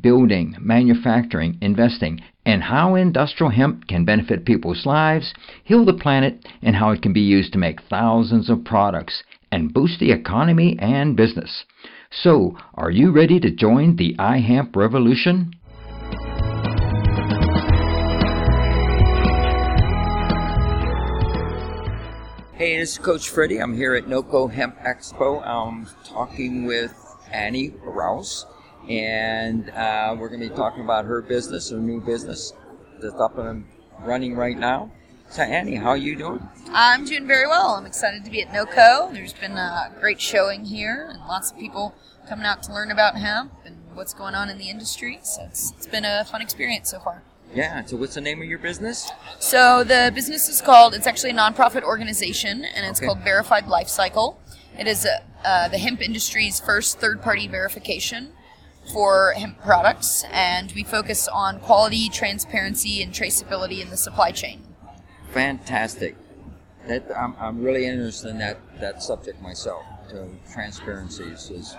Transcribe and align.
building, 0.00 0.56
manufacturing, 0.60 1.58
investing, 1.60 2.20
and 2.44 2.62
how 2.62 2.94
industrial 2.94 3.50
hemp 3.50 3.86
can 3.88 4.04
benefit 4.04 4.44
people's 4.44 4.86
lives, 4.86 5.34
heal 5.64 5.84
the 5.84 5.92
planet, 5.92 6.46
and 6.62 6.76
how 6.76 6.90
it 6.90 7.02
can 7.02 7.12
be 7.12 7.20
used 7.20 7.52
to 7.52 7.58
make 7.58 7.82
thousands 7.82 8.48
of 8.48 8.64
products 8.64 9.22
and 9.52 9.72
boost 9.72 10.00
the 10.00 10.12
economy 10.12 10.76
and 10.78 11.16
business. 11.16 11.64
So, 12.10 12.56
are 12.74 12.90
you 12.90 13.12
ready 13.12 13.38
to 13.40 13.50
join 13.50 13.96
the 13.96 14.14
iHemp 14.18 14.76
revolution? 14.76 15.52
Hey, 22.54 22.78
this 22.78 22.92
is 22.92 22.98
Coach 22.98 23.28
Freddie. 23.28 23.60
I'm 23.60 23.76
here 23.76 23.94
at 23.94 24.08
NOCO 24.08 24.48
Hemp 24.52 24.78
Expo. 24.78 25.46
I'm 25.46 25.86
talking 26.04 26.66
with 26.66 26.92
Annie 27.30 27.74
Rouse 27.84 28.46
and 28.88 29.70
uh, 29.70 30.16
we're 30.18 30.28
going 30.28 30.40
to 30.40 30.48
be 30.48 30.54
talking 30.54 30.82
about 30.82 31.04
her 31.04 31.20
business, 31.20 31.70
her 31.70 31.78
new 31.78 32.00
business 32.00 32.52
that's 33.00 33.14
up 33.20 33.38
and 33.38 33.64
running 34.00 34.34
right 34.34 34.58
now. 34.58 34.90
So 35.30 35.42
Annie, 35.42 35.74
how 35.74 35.90
are 35.90 35.96
you 35.96 36.16
doing? 36.16 36.46
I'm 36.70 37.04
doing 37.04 37.26
very 37.26 37.46
well. 37.46 37.74
I'm 37.74 37.84
excited 37.84 38.24
to 38.24 38.30
be 38.30 38.42
at 38.42 38.48
NOCO. 38.48 39.12
There's 39.12 39.34
been 39.34 39.52
a 39.52 39.92
great 40.00 40.20
showing 40.20 40.64
here, 40.64 41.08
and 41.10 41.18
lots 41.26 41.50
of 41.50 41.58
people 41.58 41.94
coming 42.26 42.46
out 42.46 42.62
to 42.64 42.72
learn 42.72 42.90
about 42.90 43.16
hemp 43.16 43.52
and 43.66 43.76
what's 43.94 44.14
going 44.14 44.34
on 44.34 44.48
in 44.48 44.56
the 44.56 44.70
industry. 44.70 45.18
So 45.22 45.42
it's, 45.44 45.72
it's 45.72 45.86
been 45.86 46.06
a 46.06 46.24
fun 46.24 46.40
experience 46.40 46.90
so 46.90 46.98
far. 47.00 47.22
Yeah. 47.54 47.84
So 47.84 47.96
what's 47.96 48.14
the 48.14 48.20
name 48.22 48.40
of 48.40 48.48
your 48.48 48.58
business? 48.58 49.10
So 49.38 49.84
the 49.84 50.10
business 50.14 50.48
is 50.48 50.62
called. 50.62 50.94
It's 50.94 51.06
actually 51.06 51.30
a 51.30 51.34
nonprofit 51.34 51.82
organization, 51.82 52.64
and 52.64 52.86
it's 52.86 52.98
okay. 52.98 53.06
called 53.06 53.20
Verified 53.20 53.66
Life 53.66 53.88
Cycle. 53.88 54.40
It 54.78 54.86
is 54.86 55.04
a, 55.04 55.22
uh, 55.46 55.68
the 55.68 55.78
hemp 55.78 56.00
industry's 56.00 56.60
first 56.60 57.00
third-party 57.00 57.48
verification 57.48 58.32
for 58.92 59.32
hemp 59.36 59.60
products, 59.62 60.24
and 60.32 60.72
we 60.72 60.82
focus 60.84 61.28
on 61.28 61.60
quality, 61.60 62.08
transparency, 62.08 63.02
and 63.02 63.12
traceability 63.12 63.80
in 63.80 63.90
the 63.90 63.96
supply 63.96 64.30
chain. 64.30 64.62
Fantastic. 65.32 66.16
That, 66.86 67.04
I'm, 67.16 67.34
I'm 67.38 67.62
really 67.62 67.86
interested 67.86 68.28
in 68.28 68.38
that, 68.38 68.58
that 68.80 69.02
subject 69.02 69.42
myself. 69.42 69.82
So 70.10 70.30
transparency 70.50 71.24
is, 71.24 71.50
is 71.50 71.76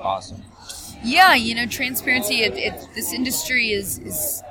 awesome. 0.00 0.42
Yeah, 1.04 1.34
you 1.34 1.54
know, 1.54 1.66
transparency. 1.66 2.42
It, 2.42 2.56
it, 2.56 2.88
this 2.94 3.12
industry 3.12 3.70
is 3.70 3.98
is 3.98 4.42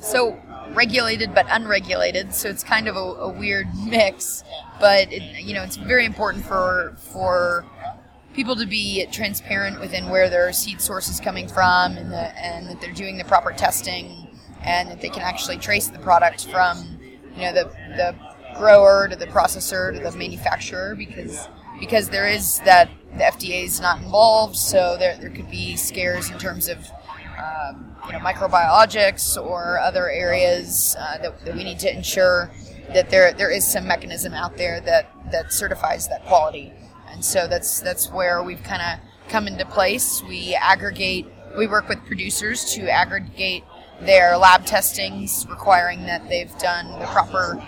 so 0.00 0.36
regulated 0.74 1.32
but 1.32 1.46
unregulated, 1.48 2.34
so 2.34 2.48
it's 2.48 2.64
kind 2.64 2.88
of 2.88 2.96
a, 2.96 2.98
a 2.98 3.28
weird 3.28 3.68
mix. 3.76 4.42
But 4.80 5.12
it, 5.12 5.22
you 5.44 5.54
know, 5.54 5.62
it's 5.62 5.76
very 5.76 6.04
important 6.04 6.44
for 6.44 6.96
for 6.96 7.64
people 8.34 8.56
to 8.56 8.66
be 8.66 9.06
transparent 9.12 9.80
within 9.80 10.08
where 10.08 10.28
their 10.28 10.52
seed 10.52 10.80
source 10.80 11.08
is 11.08 11.20
coming 11.20 11.48
from 11.48 11.96
and, 11.96 12.10
the, 12.10 12.38
and 12.42 12.68
that 12.68 12.80
they're 12.80 12.92
doing 12.92 13.18
the 13.18 13.24
proper 13.24 13.52
testing 13.52 14.26
and 14.62 14.88
that 14.90 15.00
they 15.00 15.08
can 15.08 15.22
actually 15.22 15.58
trace 15.58 15.88
the 15.88 15.98
product 15.98 16.46
from 16.46 16.98
you 17.34 17.42
know 17.42 17.52
the, 17.52 17.64
the 17.96 18.14
grower 18.56 19.08
to 19.08 19.16
the 19.16 19.26
processor 19.26 19.92
to 19.92 20.00
the 20.00 20.16
manufacturer 20.16 20.94
because 20.94 21.48
because 21.80 22.08
there 22.10 22.28
is 22.28 22.60
that 22.60 22.90
the 23.14 23.24
FDA 23.24 23.64
is 23.64 23.80
not 23.80 24.00
involved. 24.00 24.56
So 24.56 24.96
there, 24.98 25.16
there 25.16 25.30
could 25.30 25.50
be 25.50 25.76
scares 25.76 26.30
in 26.30 26.38
terms 26.38 26.68
of 26.68 26.78
um, 27.38 27.96
you 28.06 28.12
know 28.12 28.18
microbiologics 28.18 29.42
or 29.42 29.78
other 29.80 30.08
areas 30.08 30.96
uh, 30.98 31.18
that, 31.18 31.44
that 31.44 31.54
we 31.56 31.64
need 31.64 31.78
to 31.80 31.94
ensure 31.94 32.52
that 32.94 33.10
there 33.10 33.32
there 33.32 33.50
is 33.50 33.66
some 33.66 33.86
mechanism 33.86 34.32
out 34.32 34.56
there 34.56 34.80
that 34.82 35.10
that 35.32 35.52
certifies 35.52 36.08
that 36.08 36.24
quality 36.26 36.72
and 37.12 37.24
so 37.24 37.46
that's 37.46 37.80
that's 37.80 38.10
where 38.10 38.42
we've 38.42 38.62
kind 38.62 38.82
of 38.82 39.08
come 39.28 39.46
into 39.46 39.64
place. 39.66 40.22
We 40.26 40.54
aggregate, 40.54 41.26
we 41.56 41.66
work 41.66 41.88
with 41.88 42.04
producers 42.06 42.64
to 42.74 42.88
aggregate 42.90 43.64
their 44.00 44.36
lab 44.36 44.66
testings, 44.66 45.46
requiring 45.48 46.06
that 46.06 46.28
they've 46.28 46.56
done 46.58 46.98
the 46.98 47.06
proper 47.06 47.62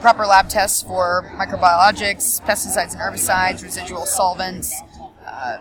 proper 0.00 0.26
lab 0.26 0.48
tests 0.48 0.82
for 0.82 1.30
microbiologics, 1.36 2.40
pesticides 2.42 2.92
and 2.92 3.00
herbicides, 3.00 3.62
residual 3.62 4.06
solvents, 4.06 4.74
uh, 5.26 5.58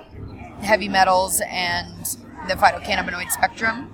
heavy 0.61 0.87
metals, 0.87 1.41
and 1.49 2.17
the 2.47 2.55
phytocannabinoid 2.55 3.29
spectrum, 3.29 3.93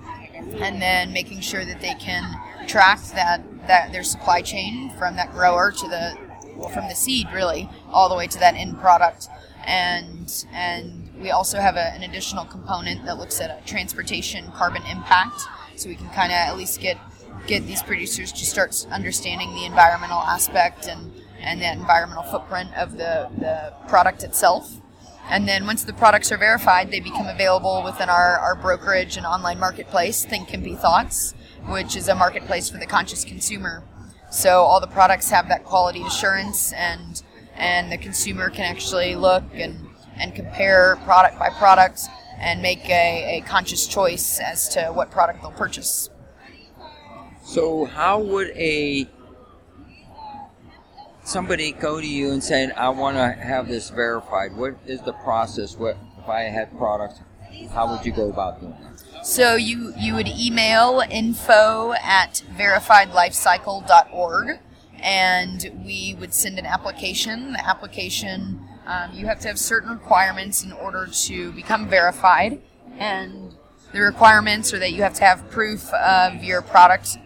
and 0.60 0.80
then 0.80 1.12
making 1.12 1.40
sure 1.40 1.64
that 1.64 1.80
they 1.80 1.94
can 1.94 2.24
track 2.66 3.00
that 3.14 3.42
that 3.66 3.92
their 3.92 4.04
supply 4.04 4.40
chain 4.40 4.90
from 4.96 5.16
that 5.16 5.32
grower 5.32 5.72
to 5.72 5.88
the 5.88 6.16
well, 6.56 6.68
from 6.68 6.88
the 6.88 6.94
seed 6.94 7.26
really 7.32 7.68
all 7.90 8.08
the 8.08 8.16
way 8.16 8.26
to 8.26 8.38
that 8.38 8.54
end 8.54 8.78
product. 8.78 9.28
And 9.66 10.44
and 10.52 11.10
we 11.20 11.30
also 11.30 11.58
have 11.58 11.76
a, 11.76 11.92
an 11.94 12.02
additional 12.02 12.44
component 12.44 13.04
that 13.04 13.18
looks 13.18 13.40
at 13.40 13.50
a 13.50 13.66
transportation 13.66 14.50
carbon 14.52 14.82
impact, 14.90 15.42
so 15.76 15.88
we 15.88 15.96
can 15.96 16.08
kind 16.10 16.32
of 16.32 16.36
at 16.36 16.56
least 16.56 16.80
get 16.80 16.98
get 17.46 17.66
these 17.66 17.82
producers 17.82 18.32
to 18.32 18.44
start 18.44 18.86
understanding 18.90 19.54
the 19.54 19.64
environmental 19.64 20.18
aspect 20.18 20.86
and 20.86 21.12
and 21.40 21.60
the 21.60 21.70
environmental 21.70 22.24
footprint 22.24 22.76
of 22.76 22.92
the, 22.92 23.28
the 23.38 23.72
product 23.88 24.22
itself. 24.24 24.80
And 25.28 25.48
then 25.48 25.66
once 25.66 25.84
the 25.84 25.92
products 25.92 26.30
are 26.30 26.38
verified, 26.38 26.90
they 26.90 27.00
become 27.00 27.26
available 27.26 27.82
within 27.84 28.08
our, 28.08 28.38
our 28.38 28.54
brokerage 28.54 29.16
and 29.16 29.26
online 29.26 29.58
marketplace, 29.58 30.24
Think 30.24 30.48
Hempy 30.48 30.78
Thoughts, 30.78 31.34
which 31.68 31.96
is 31.96 32.08
a 32.08 32.14
marketplace 32.14 32.70
for 32.70 32.78
the 32.78 32.86
conscious 32.86 33.24
consumer. 33.24 33.82
So 34.30 34.62
all 34.62 34.80
the 34.80 34.86
products 34.86 35.30
have 35.30 35.48
that 35.48 35.64
quality 35.64 36.02
assurance, 36.02 36.72
and 36.72 37.22
and 37.54 37.90
the 37.90 37.98
consumer 37.98 38.50
can 38.50 38.64
actually 38.64 39.14
look 39.14 39.44
and 39.54 39.88
and 40.16 40.34
compare 40.34 40.96
product 41.04 41.38
by 41.38 41.50
product 41.50 42.02
and 42.38 42.60
make 42.60 42.88
a, 42.88 43.38
a 43.38 43.40
conscious 43.46 43.86
choice 43.86 44.38
as 44.40 44.68
to 44.70 44.86
what 44.88 45.10
product 45.10 45.40
they'll 45.42 45.52
purchase. 45.52 46.10
So 47.44 47.84
how 47.84 48.18
would 48.20 48.48
a 48.56 49.08
somebody 51.24 51.72
go 51.72 52.00
to 52.00 52.06
you 52.06 52.32
and 52.32 52.42
say, 52.42 52.70
"I 52.70 52.88
want 52.90 53.16
to 53.16 53.32
have 53.32 53.68
this 53.68 53.90
verified"? 53.90 54.56
What 54.56 54.76
is 54.86 55.00
the 55.02 55.12
process? 55.12 55.76
What 55.76 55.96
if 56.18 56.28
I 56.28 56.42
had 56.42 56.76
products? 56.76 57.20
How 57.72 57.90
would 57.90 58.04
you 58.04 58.12
go 58.12 58.28
about 58.28 58.60
doing 58.60 58.76
that? 58.82 58.95
So 59.26 59.56
you, 59.56 59.92
you 59.98 60.14
would 60.14 60.28
email 60.28 61.02
info 61.10 61.94
at 62.00 62.44
verifiedlifecycle.org 62.56 64.60
and 65.02 65.82
we 65.84 66.16
would 66.20 66.32
send 66.32 66.60
an 66.60 66.66
application. 66.66 67.54
The 67.54 67.68
application, 67.68 68.60
um, 68.86 69.10
you 69.12 69.26
have 69.26 69.40
to 69.40 69.48
have 69.48 69.58
certain 69.58 69.90
requirements 69.90 70.62
in 70.62 70.70
order 70.70 71.08
to 71.24 71.50
become 71.50 71.88
verified. 71.88 72.62
And 72.98 73.56
the 73.92 74.02
requirements 74.02 74.72
are 74.72 74.78
that 74.78 74.92
you 74.92 75.02
have 75.02 75.14
to 75.14 75.24
have 75.24 75.50
proof 75.50 75.92
of 75.92 76.44
your 76.44 76.62
product 76.62 77.18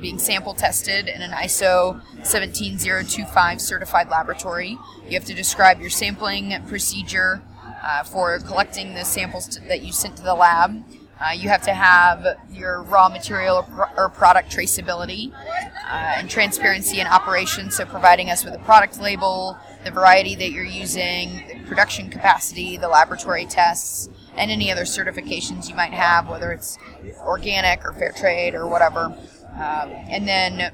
being 0.00 0.18
sample 0.18 0.54
tested 0.54 1.08
in 1.08 1.20
an 1.20 1.32
ISO 1.32 2.00
17025 2.24 3.60
certified 3.60 4.08
laboratory. 4.08 4.78
You 5.06 5.12
have 5.12 5.26
to 5.26 5.34
describe 5.34 5.78
your 5.78 5.90
sampling 5.90 6.54
procedure 6.68 7.42
uh, 7.82 8.02
for 8.02 8.38
collecting 8.38 8.94
the 8.94 9.04
samples 9.04 9.60
that 9.68 9.82
you 9.82 9.92
sent 9.92 10.16
to 10.16 10.22
the 10.22 10.34
lab. 10.34 10.82
Uh, 11.20 11.30
you 11.30 11.48
have 11.48 11.62
to 11.62 11.72
have 11.72 12.26
your 12.50 12.82
raw 12.82 13.08
material 13.08 13.56
or, 13.56 13.62
pro- 13.62 14.04
or 14.04 14.08
product 14.08 14.50
traceability 14.50 15.32
uh, 15.32 16.14
and 16.16 16.28
transparency 16.28 17.00
in 17.00 17.06
operation, 17.06 17.70
so 17.70 17.84
providing 17.84 18.30
us 18.30 18.44
with 18.44 18.54
a 18.54 18.58
product 18.60 19.00
label, 19.00 19.56
the 19.84 19.90
variety 19.90 20.34
that 20.34 20.50
you're 20.50 20.64
using, 20.64 21.44
the 21.46 21.60
production 21.68 22.10
capacity, 22.10 22.76
the 22.76 22.88
laboratory 22.88 23.46
tests, 23.46 24.08
and 24.36 24.50
any 24.50 24.72
other 24.72 24.82
certifications 24.82 25.68
you 25.68 25.76
might 25.76 25.92
have, 25.92 26.28
whether 26.28 26.50
it's 26.50 26.78
organic 27.20 27.84
or 27.84 27.92
fair 27.92 28.10
trade 28.12 28.54
or 28.54 28.66
whatever. 28.66 29.16
Um, 29.54 29.90
and 30.10 30.26
then 30.26 30.72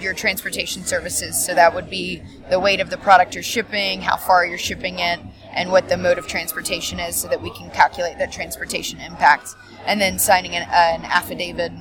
your 0.00 0.14
transportation 0.14 0.84
services. 0.84 1.44
So 1.44 1.54
that 1.54 1.74
would 1.74 1.90
be 1.90 2.22
the 2.50 2.58
weight 2.58 2.80
of 2.80 2.90
the 2.90 2.96
product 2.98 3.34
you're 3.34 3.42
shipping, 3.42 4.00
how 4.00 4.16
far 4.16 4.44
you're 4.44 4.58
shipping 4.58 4.98
it, 4.98 5.20
and 5.58 5.72
what 5.72 5.88
the 5.88 5.96
mode 5.96 6.18
of 6.18 6.26
transportation 6.28 7.00
is, 7.00 7.16
so 7.16 7.26
that 7.28 7.42
we 7.42 7.50
can 7.50 7.68
calculate 7.70 8.16
that 8.18 8.30
transportation 8.32 9.00
impact. 9.00 9.54
And 9.86 10.00
then 10.00 10.18
signing 10.18 10.54
an, 10.54 10.62
uh, 10.62 10.98
an 10.98 11.04
affidavit 11.04 11.72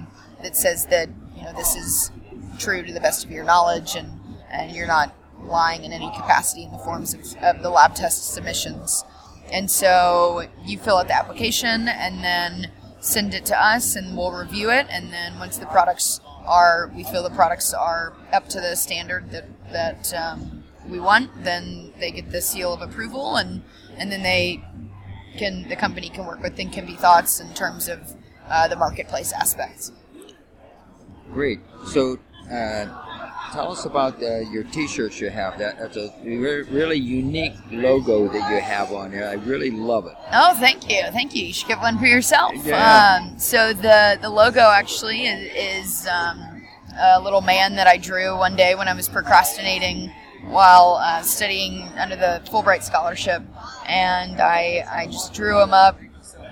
that 0.41 0.57
says 0.57 0.87
that 0.87 1.09
you 1.35 1.43
know 1.43 1.53
this 1.53 1.75
is 1.75 2.11
true 2.57 2.83
to 2.83 2.91
the 2.91 2.99
best 2.99 3.23
of 3.23 3.31
your 3.31 3.43
knowledge, 3.43 3.95
and 3.95 4.19
and 4.51 4.75
you're 4.75 4.87
not 4.87 5.13
lying 5.43 5.83
in 5.83 5.93
any 5.93 6.07
capacity 6.07 6.63
in 6.63 6.71
the 6.71 6.79
forms 6.79 7.13
of, 7.13 7.21
of 7.43 7.61
the 7.61 7.69
lab 7.69 7.93
test 7.93 8.33
submissions. 8.33 9.03
And 9.51 9.69
so 9.69 10.47
you 10.65 10.77
fill 10.79 10.97
out 10.97 11.07
the 11.07 11.15
application 11.15 11.87
and 11.87 12.23
then 12.23 12.71
send 12.99 13.33
it 13.33 13.45
to 13.45 13.63
us, 13.63 13.95
and 13.95 14.17
we'll 14.17 14.31
review 14.31 14.71
it. 14.71 14.87
And 14.89 15.13
then 15.13 15.37
once 15.39 15.57
the 15.57 15.67
products 15.67 16.19
are 16.45 16.91
we 16.95 17.03
feel 17.03 17.21
the 17.21 17.29
products 17.29 17.73
are 17.73 18.13
up 18.33 18.47
to 18.49 18.59
the 18.59 18.75
standard 18.75 19.29
that 19.31 19.45
that 19.71 20.13
um, 20.13 20.56
we 20.89 20.99
want, 20.99 21.29
then 21.43 21.93
they 21.99 22.11
get 22.11 22.31
the 22.31 22.41
seal 22.41 22.73
of 22.73 22.81
approval, 22.81 23.35
and 23.35 23.63
and 23.97 24.11
then 24.11 24.23
they 24.23 24.63
can 25.37 25.67
the 25.69 25.75
company 25.75 26.09
can 26.09 26.25
work 26.25 26.41
with 26.41 26.55
Think 26.55 26.73
Hempy 26.73 26.97
Thoughts 26.97 27.39
in 27.39 27.53
terms 27.53 27.87
of 27.87 27.99
uh, 28.49 28.67
the 28.67 28.75
marketplace 28.75 29.31
aspects. 29.33 29.91
Great. 31.31 31.59
So. 31.85 32.19
Uh, 32.49 32.85
tell 33.51 33.71
us 33.71 33.85
about 33.85 34.21
uh, 34.21 34.39
your 34.51 34.63
T-shirts 34.63 35.19
you 35.19 35.29
have. 35.29 35.57
That, 35.59 35.79
that's 35.79 35.97
a 35.97 36.13
re- 36.23 36.61
really 36.63 36.97
unique 36.97 37.55
logo 37.71 38.27
that 38.29 38.51
you 38.51 38.61
have 38.61 38.93
on 38.93 39.11
there. 39.11 39.27
I 39.27 39.33
really 39.33 39.71
love 39.71 40.05
it. 40.05 40.13
Oh, 40.31 40.53
thank 40.55 40.89
you, 40.89 41.01
thank 41.11 41.35
you. 41.35 41.45
You 41.47 41.53
should 41.53 41.67
get 41.67 41.79
one 41.79 41.97
for 41.97 42.05
yourself. 42.05 42.53
Yeah. 42.63 43.19
Um, 43.21 43.37
so 43.37 43.73
the 43.73 44.17
the 44.21 44.29
logo 44.29 44.61
actually 44.61 45.25
is, 45.25 45.51
is 45.55 46.07
um, 46.07 46.63
a 46.99 47.19
little 47.21 47.41
man 47.41 47.75
that 47.75 47.87
I 47.87 47.97
drew 47.97 48.37
one 48.37 48.55
day 48.55 48.75
when 48.75 48.87
I 48.87 48.93
was 48.93 49.09
procrastinating 49.09 50.11
while 50.47 50.99
uh, 51.01 51.21
studying 51.21 51.83
under 51.97 52.15
the 52.15 52.41
Fulbright 52.49 52.83
scholarship, 52.83 53.43
and 53.87 54.39
I 54.39 54.85
I 54.89 55.05
just 55.07 55.33
drew 55.33 55.61
him 55.61 55.73
up 55.73 55.99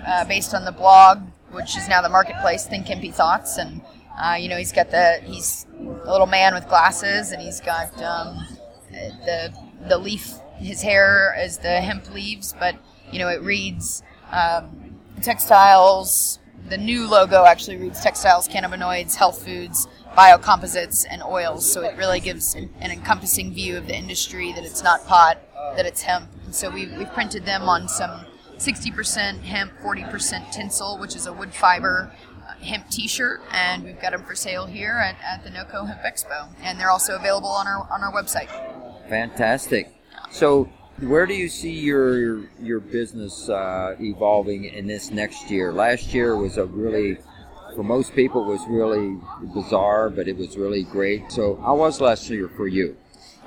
uh, 0.06 0.24
based 0.24 0.54
on 0.54 0.64
the 0.64 0.72
blog, 0.72 1.22
which 1.50 1.76
is 1.76 1.88
now 1.88 2.02
the 2.02 2.08
marketplace. 2.08 2.66
Think 2.66 2.86
Hempy 2.86 3.12
Thoughts 3.12 3.58
and 3.58 3.80
uh, 4.18 4.36
you 4.40 4.48
know, 4.48 4.56
he's 4.56 4.72
got 4.72 4.90
the 4.90 5.20
he's 5.24 5.66
a 5.78 6.10
little 6.10 6.26
man 6.26 6.54
with 6.54 6.66
glasses, 6.68 7.32
and 7.32 7.42
he's 7.42 7.60
got 7.60 7.92
um, 8.02 8.46
the 8.90 9.52
the 9.88 9.98
leaf. 9.98 10.34
His 10.56 10.80
hair 10.80 11.36
is 11.38 11.58
the 11.58 11.80
hemp 11.82 12.12
leaves, 12.14 12.54
but 12.58 12.76
you 13.12 13.18
know, 13.18 13.28
it 13.28 13.42
reads 13.42 14.02
um, 14.32 14.96
textiles. 15.22 16.38
The 16.68 16.78
new 16.78 17.06
logo 17.08 17.44
actually 17.44 17.76
reads 17.76 18.00
textiles, 18.00 18.48
cannabinoids, 18.48 19.14
health 19.14 19.44
foods, 19.44 19.86
biocomposites, 20.16 21.04
and 21.08 21.22
oils. 21.22 21.70
So 21.70 21.82
it 21.82 21.96
really 21.96 22.20
gives 22.20 22.54
an, 22.54 22.70
an 22.80 22.90
encompassing 22.90 23.52
view 23.52 23.76
of 23.76 23.86
the 23.86 23.96
industry 23.96 24.52
that 24.52 24.64
it's 24.64 24.82
not 24.82 25.06
pot, 25.06 25.38
that 25.76 25.86
it's 25.86 26.02
hemp. 26.02 26.30
And 26.44 26.54
so 26.54 26.70
we 26.70 26.86
we've 26.96 27.12
printed 27.12 27.44
them 27.44 27.68
on 27.68 27.88
some 27.88 28.24
60% 28.56 29.42
hemp, 29.42 29.72
40% 29.82 30.08
Tencel, 30.52 30.98
which 30.98 31.14
is 31.14 31.26
a 31.26 31.32
wood 31.32 31.52
fiber 31.52 32.10
hemp 32.62 32.88
T-shirt, 32.90 33.40
and 33.52 33.84
we've 33.84 34.00
got 34.00 34.12
them 34.12 34.24
for 34.24 34.34
sale 34.34 34.66
here 34.66 34.94
at, 34.94 35.16
at 35.22 35.44
the 35.44 35.50
NOCO 35.50 35.86
Hemp 35.86 36.00
Expo, 36.00 36.48
and 36.62 36.80
they're 36.80 36.90
also 36.90 37.16
available 37.16 37.48
on 37.48 37.66
our 37.66 37.86
on 37.90 38.02
our 38.02 38.12
website. 38.12 38.48
Fantastic. 39.08 39.92
So, 40.30 40.64
where 41.00 41.26
do 41.26 41.34
you 41.34 41.48
see 41.48 41.72
your 41.72 42.48
your 42.60 42.80
business 42.80 43.48
uh, 43.48 43.96
evolving 44.00 44.64
in 44.64 44.86
this 44.86 45.10
next 45.10 45.50
year? 45.50 45.72
Last 45.72 46.14
year 46.14 46.36
was 46.36 46.56
a 46.56 46.64
really, 46.64 47.18
for 47.76 47.84
most 47.84 48.14
people, 48.14 48.44
was 48.44 48.66
really 48.66 49.18
bizarre, 49.54 50.10
but 50.10 50.26
it 50.26 50.36
was 50.36 50.56
really 50.56 50.82
great. 50.82 51.30
So, 51.30 51.56
how 51.56 51.76
was 51.76 52.00
last 52.00 52.28
year 52.30 52.48
for 52.48 52.66
you? 52.66 52.96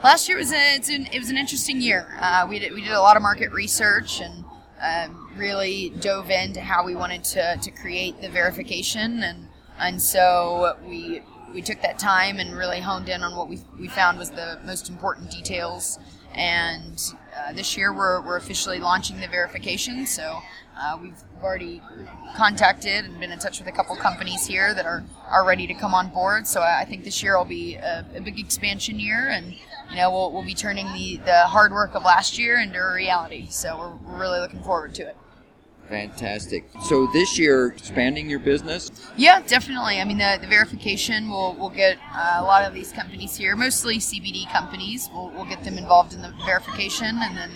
Last 0.04 0.30
year 0.30 0.38
was 0.38 0.54
a, 0.54 0.76
an, 0.76 1.08
it 1.12 1.20
was 1.20 1.30
an 1.30 1.38
interesting 1.38 1.81
year. 1.81 2.08
Uh, 2.22 2.46
we 2.48 2.60
did 2.60 2.72
we 2.74 2.81
did 2.81 2.92
a 2.92 3.02
lot 3.02 3.18
of 3.18 3.24
market 3.24 3.52
research 3.52 4.22
and 4.22 4.46
um, 4.81 5.30
really 5.36 5.90
dove 6.00 6.30
into 6.30 6.62
how 6.62 6.86
we 6.86 6.96
wanted 6.96 7.24
to, 7.26 7.58
to 7.62 7.72
create 7.72 8.22
the 8.22 8.30
verification 8.30 9.24
and 9.24 9.48
and 9.78 10.02
so 10.02 10.78
we 10.88 11.22
we 11.54 11.62
took 11.62 11.82
that 11.82 12.00
time 12.00 12.40
and 12.40 12.56
really 12.56 12.80
honed 12.80 13.10
in 13.10 13.24
on 13.24 13.36
what 13.36 13.50
we, 13.50 13.60
we 13.78 13.88
found 13.88 14.18
was 14.18 14.30
the 14.30 14.60
most 14.64 14.88
important 14.88 15.32
details 15.32 16.00
and 16.34 17.14
uh, 17.38 17.54
this 17.54 17.78
year 17.78 17.94
we're, 17.94 18.22
we're 18.22 18.38
officially 18.38 18.80
launching 18.80 19.20
the 19.20 19.28
verification 19.28 20.06
so 20.06 20.40
uh, 20.78 20.98
we've 21.02 21.22
already 21.44 21.81
contacted 22.36 23.06
and 23.06 23.20
been 23.20 23.31
in 23.31 23.40
touch 23.40 23.60
with 23.60 23.68
a 23.68 23.72
couple 23.72 23.96
companies 23.96 24.46
here 24.46 24.74
that 24.74 24.86
are, 24.86 25.04
are 25.28 25.46
ready 25.46 25.68
to 25.68 25.74
come 25.74 25.94
on 25.94 26.10
board 26.10 26.46
so 26.46 26.62
I 26.62 26.86
think 26.86 27.04
this 27.04 27.22
year 27.24 27.38
will 27.38 27.46
be 27.46 27.76
a, 27.76 28.06
a 28.16 28.22
big 28.22 28.40
expansion 28.40 29.00
year 29.00 29.30
and 29.30 29.56
you 29.90 29.96
know, 29.96 30.12
we'll, 30.12 30.31
we'll 30.31 30.46
be 30.46 30.54
turning 30.54 30.86
the, 30.94 31.18
the 31.26 31.48
hard 31.48 31.72
work 31.72 31.96
of 31.96 32.04
last 32.04 32.38
year 32.38 32.60
into 32.60 32.80
a 32.80 32.94
reality. 32.94 33.48
So 33.50 33.78
we're, 33.78 34.12
we're 34.12 34.20
really 34.20 34.40
looking 34.40 34.62
forward 34.62 34.94
to 34.96 35.08
it. 35.08 35.18
Fantastic. 35.89 36.65
So 36.83 37.07
this 37.07 37.39
year, 37.39 37.68
expanding 37.68 38.30
your 38.30 38.39
business? 38.39 38.91
Yeah, 39.18 39.41
definitely. 39.41 40.00
I 40.00 40.06
mean, 40.06 40.19
the, 40.19 40.38
the 40.39 40.47
verification 40.47 41.30
will 41.30 41.56
will 41.56 41.71
get 41.71 41.97
uh, 42.13 42.38
a 42.38 42.44
lot 42.44 42.63
of 42.63 42.75
these 42.75 42.91
companies 42.91 43.36
here, 43.36 43.56
mostly 43.56 43.97
CBD 43.97 44.50
companies. 44.51 45.09
We'll, 45.12 45.31
we'll 45.31 45.45
get 45.45 45.63
them 45.63 45.80
involved 45.80 46.13
in 46.13 46.21
the 46.21 46.31
verification, 46.45 47.18
and 47.19 47.36
then 47.36 47.51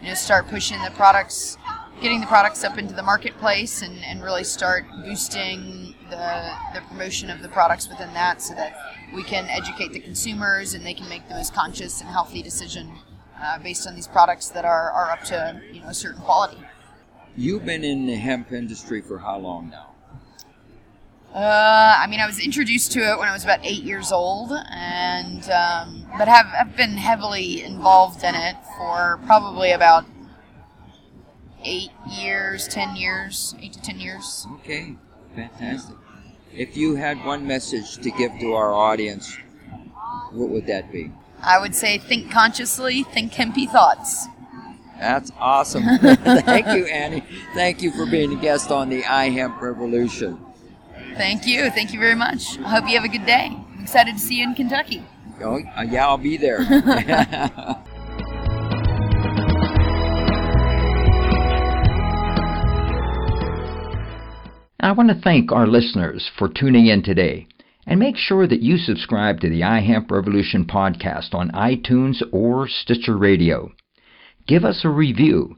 you 0.00 0.08
know 0.08 0.14
start 0.14 0.48
pushing 0.48 0.82
the 0.82 0.92
products, 0.92 1.58
getting 2.00 2.22
the 2.22 2.26
products 2.26 2.64
up 2.64 2.78
into 2.78 2.94
the 2.94 3.02
marketplace, 3.02 3.82
and, 3.82 4.02
and 4.04 4.22
really 4.22 4.44
start 4.44 4.86
boosting 5.04 5.94
the 6.08 6.52
the 6.72 6.80
promotion 6.88 7.28
of 7.28 7.42
the 7.42 7.48
products 7.48 7.86
within 7.88 8.14
that, 8.14 8.40
so 8.40 8.54
that 8.54 8.74
we 9.14 9.22
can 9.22 9.46
educate 9.50 9.92
the 9.92 10.00
consumers 10.00 10.72
and 10.72 10.86
they 10.86 10.94
can 10.94 11.08
make 11.10 11.28
the 11.28 11.34
most 11.34 11.52
conscious 11.52 12.00
and 12.00 12.08
healthy 12.08 12.42
decision 12.42 12.90
uh, 13.42 13.58
based 13.58 13.86
on 13.86 13.94
these 13.94 14.08
products 14.08 14.48
that 14.48 14.64
are, 14.64 14.90
are 14.90 15.10
up 15.10 15.22
to 15.22 15.60
you 15.70 15.80
know 15.80 15.88
a 15.88 15.94
certain 15.94 16.22
quality. 16.22 16.58
You've 17.36 17.64
been 17.64 17.82
in 17.84 18.06
the 18.06 18.14
hemp 18.14 18.52
industry 18.52 19.00
for 19.00 19.18
how 19.18 19.38
long 19.38 19.70
now? 19.70 19.90
Uh, 21.34 21.96
I 21.98 22.06
mean, 22.06 22.20
I 22.20 22.26
was 22.26 22.38
introduced 22.38 22.92
to 22.92 23.00
it 23.00 23.18
when 23.18 23.28
I 23.28 23.32
was 23.32 23.42
about 23.42 23.58
eight 23.64 23.82
years 23.82 24.12
old, 24.12 24.52
and 24.70 25.42
um, 25.50 26.06
but 26.16 26.28
have 26.28 26.46
have 26.46 26.76
been 26.76 26.96
heavily 26.96 27.64
involved 27.64 28.22
in 28.22 28.36
it 28.36 28.54
for 28.76 29.18
probably 29.26 29.72
about 29.72 30.04
eight 31.64 31.90
years, 32.08 32.68
ten 32.68 32.94
years, 32.94 33.56
eight 33.60 33.72
to 33.72 33.82
ten 33.82 33.98
years. 33.98 34.46
Okay, 34.60 34.94
fantastic. 35.34 35.96
If 36.52 36.76
you 36.76 36.94
had 36.94 37.24
one 37.24 37.44
message 37.48 37.96
to 37.96 38.12
give 38.12 38.30
to 38.38 38.52
our 38.52 38.72
audience, 38.72 39.36
what 40.30 40.50
would 40.50 40.66
that 40.68 40.92
be? 40.92 41.10
I 41.42 41.58
would 41.58 41.74
say 41.74 41.98
think 41.98 42.30
consciously, 42.30 43.02
think 43.02 43.32
hempy 43.32 43.68
thoughts. 43.68 44.28
That's 44.98 45.30
awesome. 45.38 45.84
Thank 46.02 46.66
you, 46.66 46.86
Annie. 46.86 47.24
Thank 47.54 47.82
you 47.82 47.90
for 47.90 48.06
being 48.06 48.32
a 48.36 48.40
guest 48.40 48.70
on 48.70 48.88
the 48.88 49.02
iHemp 49.02 49.60
Revolution. 49.60 50.38
Thank 51.16 51.46
you. 51.46 51.70
Thank 51.70 51.92
you 51.92 52.00
very 52.00 52.14
much. 52.14 52.58
I 52.58 52.70
hope 52.70 52.88
you 52.88 52.94
have 52.96 53.04
a 53.04 53.08
good 53.08 53.26
day. 53.26 53.48
I'm 53.50 53.80
excited 53.82 54.14
to 54.14 54.20
see 54.20 54.36
you 54.36 54.44
in 54.44 54.54
Kentucky. 54.54 55.04
Oh, 55.40 55.60
uh, 55.76 55.82
yeah, 55.82 56.06
I'll 56.06 56.18
be 56.18 56.36
there. 56.36 56.60
I 64.80 64.92
want 64.92 65.08
to 65.08 65.20
thank 65.22 65.50
our 65.50 65.66
listeners 65.66 66.30
for 66.38 66.48
tuning 66.48 66.86
in 66.86 67.02
today. 67.02 67.46
And 67.86 67.98
make 67.98 68.16
sure 68.16 68.46
that 68.46 68.60
you 68.60 68.76
subscribe 68.76 69.40
to 69.40 69.48
the 69.48 69.60
iHemp 69.60 70.10
Revolution 70.10 70.66
podcast 70.66 71.34
on 71.34 71.50
iTunes 71.50 72.22
or 72.32 72.68
Stitcher 72.68 73.16
Radio. 73.16 73.72
Give 74.46 74.64
us 74.64 74.84
a 74.84 74.90
review 74.90 75.56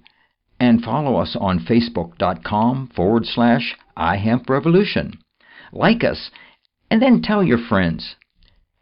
and 0.61 0.83
follow 0.83 1.17
us 1.17 1.37
on 1.39 1.59
facebook.com 1.59 2.89
forward 2.95 3.27
slash 3.27 3.75
iHemp 3.97 4.49
Revolution. 4.49 5.19
Like 5.73 6.05
us 6.05 6.31
and 6.91 7.03
then 7.03 7.21
tell 7.23 7.43
your 7.43 7.59
friends. 7.59 8.17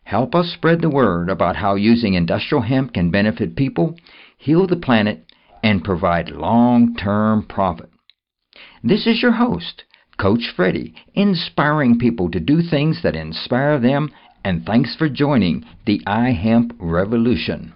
Help 0.04 0.34
us 0.34 0.52
spread 0.52 0.82
the 0.82 0.90
word 0.90 1.30
about 1.30 1.56
how 1.56 1.75
using 1.75 2.14
industrial 2.14 2.62
hemp 2.62 2.92
can 2.92 3.11
benefit 3.11 3.56
people, 3.56 3.96
heal 4.37 4.66
the 4.66 4.76
planet, 4.76 5.25
and 5.62 5.82
provide 5.82 6.28
long 6.30 6.94
term 6.94 7.42
profit. 7.42 7.88
This 8.82 9.06
is 9.06 9.23
your 9.23 9.32
host, 9.32 9.84
Coach 10.18 10.52
Freddie, 10.54 10.94
inspiring 11.14 11.99
people 11.99 12.30
to 12.30 12.38
do 12.38 12.61
things 12.61 13.00
that 13.02 13.16
inspire 13.16 13.80
them, 13.80 14.11
and 14.44 14.66
thanks 14.66 14.94
for 14.94 15.08
joining 15.08 15.64
the 15.87 16.00
iHemp 16.06 16.73
Revolution. 16.78 17.73